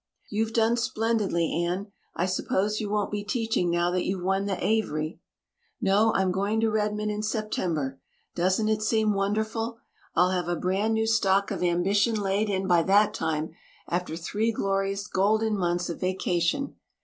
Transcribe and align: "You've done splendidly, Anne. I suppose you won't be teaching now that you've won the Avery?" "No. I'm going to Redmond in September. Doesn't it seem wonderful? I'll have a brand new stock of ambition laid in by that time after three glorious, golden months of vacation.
"You've 0.29 0.51
done 0.53 0.77
splendidly, 0.77 1.53
Anne. 1.63 1.91
I 2.15 2.25
suppose 2.25 2.81
you 2.81 2.89
won't 2.89 3.11
be 3.11 3.23
teaching 3.23 3.69
now 3.69 3.91
that 3.91 4.03
you've 4.03 4.23
won 4.23 4.47
the 4.47 4.57
Avery?" 4.59 5.19
"No. 5.79 6.11
I'm 6.15 6.31
going 6.31 6.59
to 6.61 6.71
Redmond 6.71 7.11
in 7.11 7.21
September. 7.21 7.99
Doesn't 8.33 8.67
it 8.67 8.81
seem 8.81 9.13
wonderful? 9.13 9.77
I'll 10.15 10.31
have 10.31 10.47
a 10.47 10.55
brand 10.55 10.95
new 10.95 11.05
stock 11.05 11.51
of 11.51 11.61
ambition 11.61 12.15
laid 12.15 12.49
in 12.49 12.65
by 12.67 12.81
that 12.81 13.13
time 13.13 13.51
after 13.87 14.17
three 14.17 14.51
glorious, 14.51 15.05
golden 15.05 15.55
months 15.55 15.87
of 15.87 15.99
vacation. 15.99 16.77